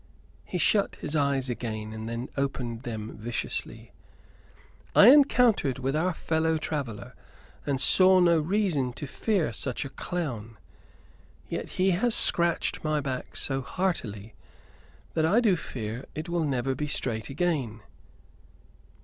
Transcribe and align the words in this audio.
He 0.43 0.57
shut 0.57 0.95
his 0.95 1.15
eyes 1.15 1.47
again; 1.47 2.07
then 2.07 2.27
opened 2.35 2.81
them 2.81 3.15
viciously. 3.19 3.91
"I 4.95 5.11
encountered 5.11 5.77
with 5.77 5.95
our 5.95 6.11
fellow 6.11 6.57
traveller 6.57 7.13
and 7.67 7.79
saw 7.79 8.19
no 8.19 8.39
reason 8.39 8.93
to 8.93 9.05
fear 9.05 9.53
such 9.53 9.85
a 9.85 9.89
clown. 9.89 10.57
Yet 11.49 11.69
he 11.77 11.91
has 11.91 12.15
scratched 12.15 12.83
my 12.83 12.99
back 12.99 13.35
so 13.35 13.61
heartily 13.61 14.33
that 15.13 15.23
I 15.23 15.39
do 15.39 15.55
fear 15.55 16.05
it 16.15 16.27
never 16.27 16.71
will 16.71 16.75
be 16.75 16.87
straight 16.87 17.29
again." 17.29 17.81